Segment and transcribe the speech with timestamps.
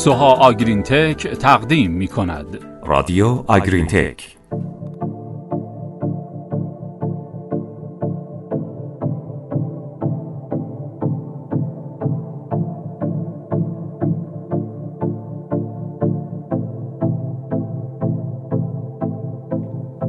[0.00, 2.58] سوها آگرین تک تقدیم می کند.
[2.86, 4.36] رادیو آگرین تک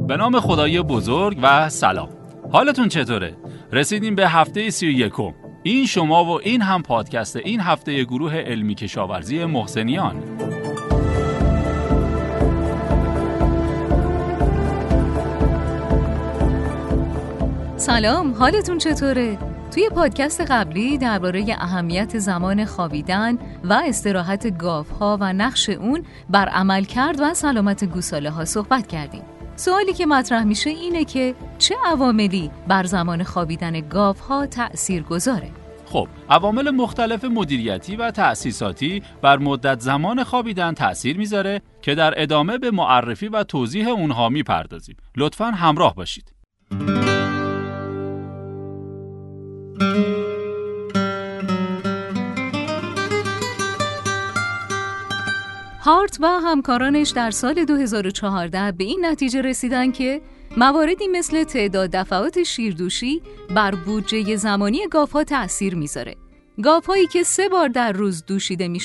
[0.08, 2.08] به نام خدای بزرگ و سلام.
[2.52, 3.36] حالتون چطوره؟
[3.72, 5.41] رسیدیم به هفته سی و یکم.
[5.62, 10.22] این شما و این هم پادکست این هفته گروه علمی کشاورزی محسنیان
[17.76, 19.38] سلام حالتون چطوره؟
[19.74, 26.84] توی پادکست قبلی درباره اهمیت زمان خوابیدن و استراحت گاوها و نقش اون بر عمل
[26.84, 29.22] کرد و سلامت گوساله ها صحبت کردیم.
[29.62, 35.50] سوالی که مطرح میشه اینه که چه عواملی بر زمان خوابیدن گاوها تأثیر گذاره؟
[35.86, 42.58] خب عوامل مختلف مدیریتی و تأسیساتی بر مدت زمان خوابیدن تأثیر می‌ذاره که در ادامه
[42.58, 46.32] به معرفی و توضیح اونها می‌پردازیم لطفا همراه باشید
[55.84, 60.20] هارت و همکارانش در سال 2014 به این نتیجه رسیدن که
[60.56, 63.22] مواردی مثل تعداد دفعات شیردوشی
[63.54, 66.16] بر بودجه زمانی گاوها تأثیر می‌ذاره.
[66.62, 68.80] گاوهایی که سه بار در روز دوشیده می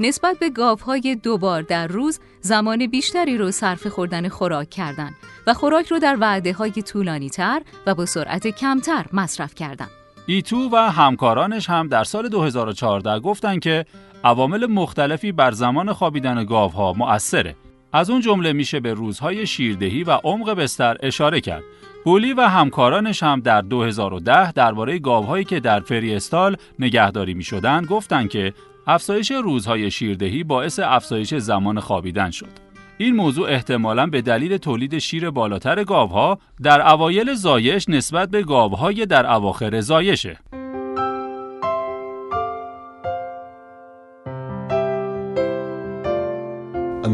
[0.00, 5.14] نسبت به گاوهای دو بار در روز زمان بیشتری رو صرف خوردن خوراک کردند
[5.46, 9.90] و خوراک رو در وعده های طولانی تر و با سرعت کمتر مصرف کردند.
[10.26, 13.84] ایتو و همکارانش هم در سال 2014 گفتند که
[14.24, 17.56] عوامل مختلفی بر زمان خوابیدن گاوها مؤثره.
[17.92, 21.62] از اون جمله میشه به روزهای شیردهی و عمق بستر اشاره کرد.
[22.04, 28.26] بولی و همکارانش هم در 2010 درباره گاوهایی که در فریستال نگهداری می شدن گفتن
[28.26, 28.54] که
[28.86, 32.70] افزایش روزهای شیردهی باعث افزایش زمان خوابیدن شد.
[32.98, 39.06] این موضوع احتمالاً به دلیل تولید شیر بالاتر گاوها در اوایل زایش نسبت به گاوهای
[39.06, 40.38] در اواخر زایشه.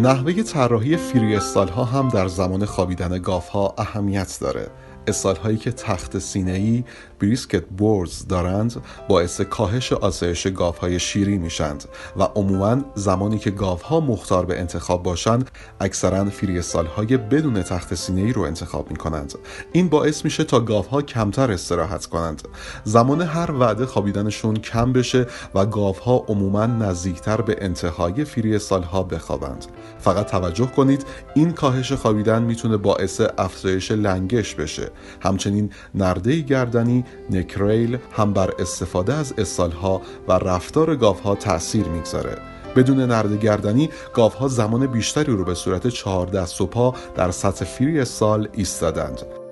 [0.02, 4.70] نحوه طراحی freestall ها هم در زمان خوابیدن گاو ها اهمیت داره.
[5.08, 6.84] stall هایی که تخت سینه ای
[7.20, 8.76] brisket boards دارند
[9.08, 11.84] باعث کاهش آسایش گاو های شیری میشند
[12.16, 15.50] و عموما زمانی که گاو ها مختار به انتخاب باشند
[15.80, 19.34] اکثرا freestall های بدون تخت سینه رو انتخاب می کنند
[19.72, 22.42] این باعث میشه تا گاو ها کمتر استراحت کنند.
[22.84, 29.02] زمان هر وعده خوابیدنشون کم بشه و گاف ها عموما نزدیکتر به انتهای فریستال ها
[29.02, 29.66] بخوابند.
[29.98, 34.90] فقط توجه کنید این کاهش خوابیدن می‌تونه باعث افزایش لنگش بشه.
[35.20, 42.38] همچنین نرده گردنی نکریل هم بر استفاده از استالها و رفتار گاوها تاثیر می‌گذاره.
[42.76, 47.64] بدون نرده گردنی گاوها زمان بیشتری رو به صورت چهار دست و پا در سطح
[47.64, 49.45] فری سال ایستادند.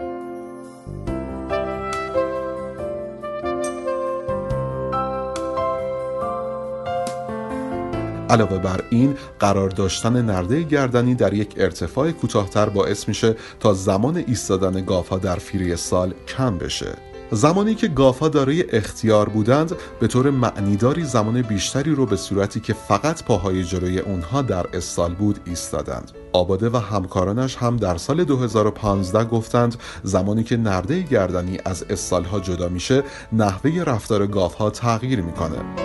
[8.35, 14.17] علاوه بر این قرار داشتن نرده گردنی در یک ارتفاع کوتاهتر باعث میشه تا زمان
[14.17, 16.95] ایستادن گاوها در فیری سال کم بشه.
[17.31, 22.73] زمانی که گاوها دارای اختیار بودند به طور معنیداری زمان بیشتری رو به صورتی که
[22.73, 26.11] فقط پاهای جلوی اونها در استال بود ایستادند.
[26.33, 32.69] آباده و همکارانش هم در سال 2015 گفتند زمانی که نرده گردنی از استالها جدا
[32.69, 33.03] میشه
[33.33, 35.84] نحوه رفتار گاوها تغییر می‌کنه.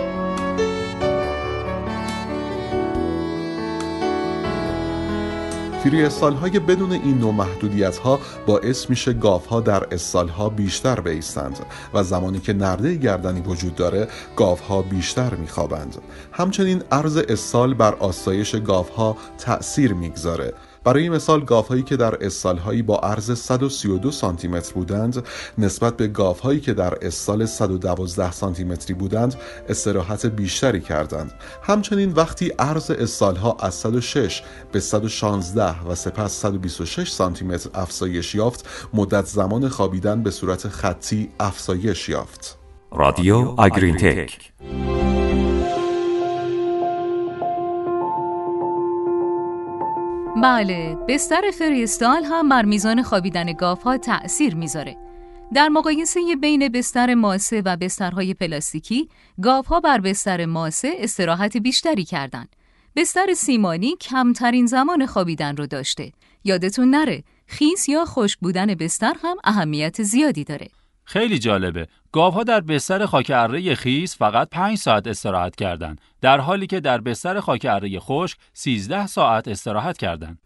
[5.84, 6.02] فری
[6.40, 11.58] های بدون این نوع محدودیت ها باعث میشه گاف ها در استال ها بیشتر بیستند
[11.94, 15.96] و زمانی که نرده گردنی وجود داره گاف ها بیشتر میخوابند.
[16.32, 20.54] همچنین عرض استال بر آسایش گاف ها تأثیر می‌گذاره.
[20.84, 22.18] برای مثال هایی که در
[22.64, 25.24] هایی با عرض 132 سانتی متر بودند
[25.58, 29.34] نسبت به هایی که در استال 112 سانتی متری بودند
[29.68, 31.32] استراحت بیشتری کردند.
[31.62, 38.68] همچنین وقتی عرض ها از 106 به 116 و سپس 126 سانتی متر افزایش یافت
[38.94, 42.58] مدت زمان خوابیدن به صورت خطی افزایش یافت.
[42.92, 44.52] رادیو آگرین تک
[50.42, 54.96] بله بستر فریستال هم بر میزان خوابیدن گاف ها تأثیر می‌ذاره.
[55.54, 59.08] در مقایسه بین بستر ماسه و بسترهای پلاستیکی
[59.42, 62.56] گاف ها بر بستر ماسه استراحت بیشتری کردند.
[62.96, 66.12] بستر سیمانی کمترین زمان خوابیدن رو داشته.
[66.44, 70.68] یادتون نره خیس یا خشک بودن بستر هم اهمیت زیادی داره.
[71.10, 71.86] خیلی جالبه.
[72.12, 77.00] گاوها در بستر خاک اره خیس فقط 5 ساعت استراحت کردند در حالی که در
[77.00, 80.38] بستر خاک اره خشک 13 ساعت استراحت کردند.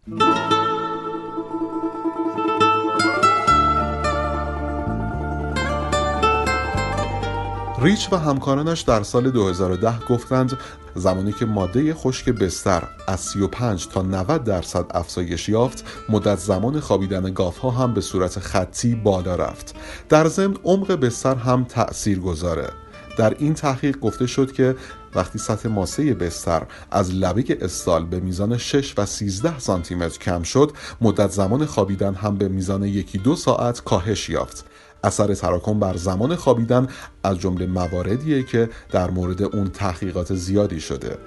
[7.85, 10.59] ریچ و همکارانش در سال 2010 گفتند
[10.95, 17.33] زمانی که ماده خشک بستر از 35 تا 90 درصد افزایش یافت مدت زمان خوابیدن
[17.33, 19.75] گاف ها هم به صورت خطی بالا رفت.
[20.09, 22.71] در ضمن عمق بستر هم تأثیر گذاره
[23.17, 24.77] در این تحقیق گفته شد که
[25.15, 30.43] وقتی سطح ماسه بستر از لبه استال به میزان 6 و 13 سانتی متر کم
[30.43, 34.65] شد مدت زمان خوابیدن هم به میزان یکی دو ساعت کاهش یافت.
[35.05, 36.89] اثر تراکم بر زمان خوابیدن
[37.25, 41.19] از جمله مواردیه که در مورد اون تحقیقات زیادی شده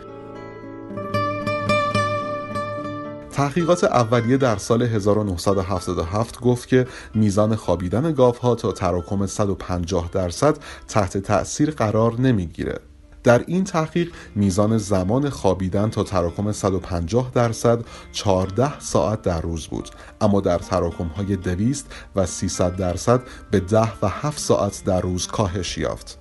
[3.31, 10.57] تحقیقات اولیه در سال 1977 گفت که میزان خوابیدن گاف ها تا تراکم 150 درصد
[10.87, 12.79] تحت تأثیر قرار نمی‌گیره.
[13.23, 17.79] در این تحقیق میزان زمان خوابیدن تا تراکم 150 درصد
[18.11, 19.89] 14 ساعت در روز بود
[20.21, 21.85] اما در تراکم های 200
[22.15, 23.21] و 300 درصد
[23.51, 26.19] به 10 و 7 ساعت در روز کاهش یافت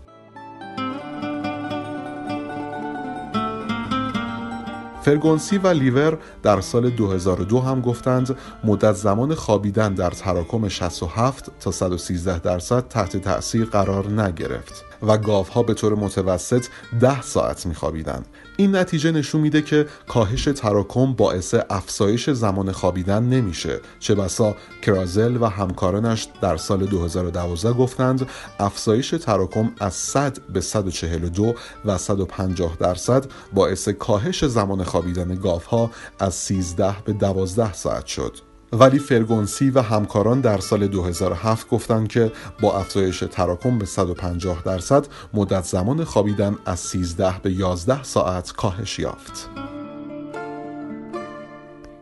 [5.07, 11.71] فرگونسی و لیور در سال 2002 هم گفتند مدت زمان خوابیدن در تراکم 67 تا
[11.71, 14.86] 113 درصد تحت تأثیر قرار نگرفت.
[15.03, 16.67] و گاوها به طور متوسط
[17.01, 18.27] ده ساعت میخوابیدند
[18.57, 23.81] این نتیجه نشون میده که کاهش تراکم باعث افزایش زمان خوابیدن نمیشه.
[24.01, 28.29] چه بسا کرازل و همکارانش در سال 2012 گفتند
[28.59, 31.55] افزایش تراکم از 100 به 142
[31.85, 38.56] و 150 درصد باعث کاهش زمان خوابیدن گاوها از 13 به 12 ساعت شد.
[38.73, 45.07] ولی فرگونسی و همکاران در سال 2007 گفتند که با افزایش تراکم به 150 درصد
[45.35, 49.76] مدت زمان خوابیدن از 13 به 11 ساعت کاهش یافت.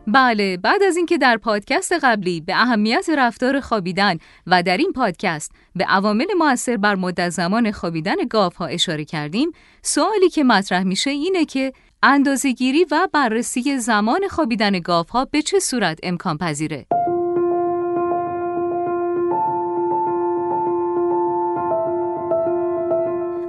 [0.07, 4.17] بله بعد از اینکه در پادکست قبلی به اهمیت رفتار خوابیدن
[4.47, 9.51] و در این پادکست به عوامل موثر بر مدت زمان خوابیدن گاف ها اشاره کردیم
[9.81, 11.73] سوالی که مطرح میشه اینه که
[12.03, 16.85] اندازهگیری و بررسی زمان خوابیدن گاف ها به چه صورت امکان پذیره؟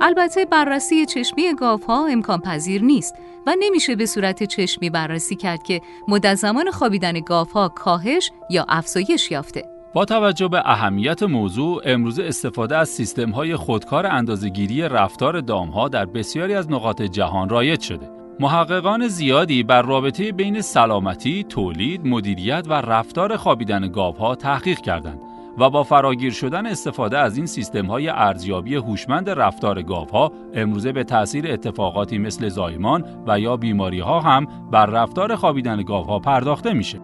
[0.06, 3.14] البته بررسی چشمی گاف ها امکان پذیر نیست
[3.47, 8.64] و نمیشه به صورت چشمی بررسی کرد که مدت زمان خوابیدن گاف ها کاهش یا
[8.69, 9.64] افزایش یافته.
[9.94, 15.88] با توجه به اهمیت موضوع امروزه استفاده از سیستم های خودکار اندازهگیری رفتار دام ها
[15.88, 18.11] در بسیاری از نقاط جهان رایج شده.
[18.41, 25.25] محققان زیادی بر رابطه بین سلامتی، تولید، مدیریت و رفتار خوابیدن گاوها تحقیق کردند
[25.58, 31.05] و با فراگیر شدن استفاده از این سیستم های ارزیابی هوشمند رفتار گاوها امروزه به
[31.05, 37.00] تاثیر اتفاقاتی مثل زایمان و یا بیماری ها هم بر رفتار خوابیدن گاوها پرداخته میشه.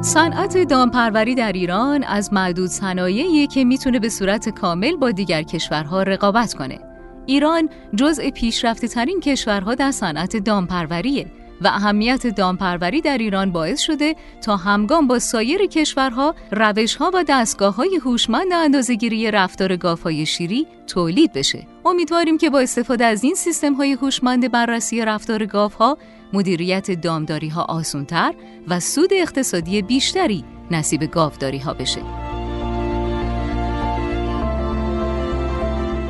[0.00, 6.02] صنعت دامپروری در ایران از معدود صنایعی که می‌تونه به صورت کامل با دیگر کشورها
[6.02, 6.78] رقابت کنه.
[7.26, 11.26] ایران جزء پیشرفته ترین کشورها در صنعت دامپروریه
[11.60, 17.74] و اهمیت دامپروری در ایران باعث شده تا همگام با سایر کشورها روشها و دستگاه
[17.74, 21.66] های هوشمند اندازهگیری رفتار گافای شیری تولید بشه.
[21.84, 25.98] امیدواریم که با استفاده از این سیستم های هوشمند بررسی رفتار گاوها
[26.32, 28.34] مدیریت دامداری ها آسونتر
[28.68, 32.35] و سود اقتصادی بیشتری نصیب گاوداری ها بشه.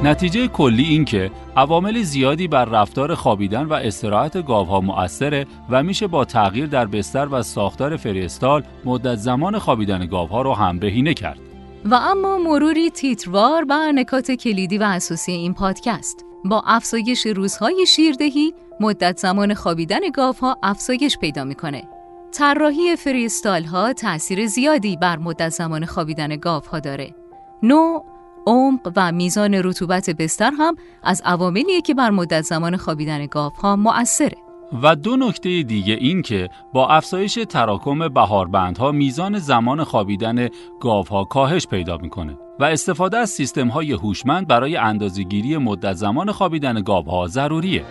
[0.02, 6.06] نتیجه کلی این که عوامل زیادی بر رفتار خوابیدن و استراحت گاوها مؤثره و میشه
[6.06, 11.40] با تغییر در بستر و ساختار فریستال مدت زمان خوابیدن گاوها رو هم بهینه کرد.
[11.84, 18.54] و اما مروری تیتروار بر نکات کلیدی و اساسی این پادکست با افزایش روزهای شیردهی
[18.80, 21.88] مدت زمان خوابیدن گاوها افزایش پیدا می‌کنه.
[22.32, 27.14] طراحی فریستال ها تاثیر زیادی بر مدت زمان خوابیدن گاوها داره.
[27.62, 28.04] نوع
[28.46, 33.26] عمق و میزان رطوبت بستر هم از عواملیه که بر مدت زمان خوابیدن
[33.62, 34.36] ها مؤثره.
[34.82, 40.48] و دو نکته دیگه این که با افزایش تراکم بهاربندها میزان زمان خوابیدن
[40.80, 46.82] گاوها کاهش پیدا می‌کنه و استفاده از سیستم های هوشمند برای اندازهگیری مدت زمان خوابیدن
[46.82, 47.84] گاوها ضروریه.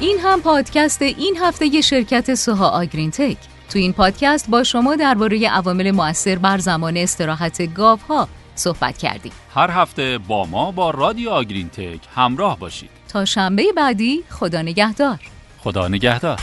[0.00, 3.36] این هم پادکست این هفته شرکت سوها آگرین تک
[3.70, 7.78] تو این پادکست با شما درباره عوامل مؤثر بر زمان استراحت
[8.08, 9.32] ها صحبت کردیم.
[9.54, 12.90] هر هفته با ما با رادیو آگرین تک همراه باشید.
[13.08, 15.18] تا شنبه بعدی خدا نگهدار.
[15.58, 16.40] خدا نگهدار.